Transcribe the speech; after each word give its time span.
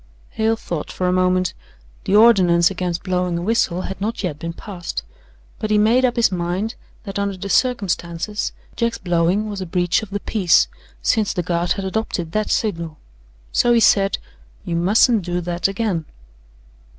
Hale 0.29 0.55
thought 0.55 0.91
for 0.91 1.07
a 1.07 1.11
moment. 1.13 1.53
The 2.05 2.15
ordinance 2.15 2.71
against 2.71 3.03
blowing 3.03 3.37
a 3.37 3.41
whistle 3.43 3.83
had 3.83 4.01
not 4.01 4.23
yet 4.23 4.39
been 4.39 4.51
passed, 4.51 5.03
but 5.59 5.69
he 5.69 5.77
made 5.77 6.03
up 6.05 6.15
his 6.15 6.31
mind 6.31 6.73
that, 7.03 7.19
under 7.19 7.37
the 7.37 7.49
circumstances, 7.49 8.51
Jack's 8.75 8.97
blowing 8.97 9.47
was 9.47 9.61
a 9.61 9.67
breach 9.67 10.01
of 10.01 10.09
the 10.09 10.19
peace, 10.19 10.67
since 11.03 11.33
the 11.33 11.43
Guard 11.43 11.73
had 11.73 11.85
adopted 11.85 12.31
that 12.31 12.49
signal. 12.49 12.97
So 13.51 13.73
he 13.73 13.79
said: 13.79 14.17
"You 14.65 14.75
mustn't 14.75 15.21
do 15.23 15.39
that 15.41 15.67
again." 15.67 16.05